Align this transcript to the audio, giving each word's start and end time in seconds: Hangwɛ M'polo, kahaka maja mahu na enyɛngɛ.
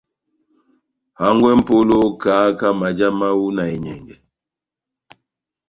Hangwɛ 1.19 1.49
M'polo, 1.59 1.99
kahaka 2.21 2.67
maja 2.79 3.07
mahu 3.19 3.45
na 3.55 3.63
enyɛngɛ. 3.73 4.15